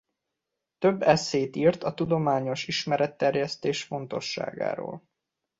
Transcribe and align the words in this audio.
Több 0.77 1.01
esszét 1.01 1.55
írt 1.55 1.83
a 1.83 1.93
tudományos 1.93 2.67
ismeretterjesztés 2.67 3.83
fontosságáról. 3.83 5.03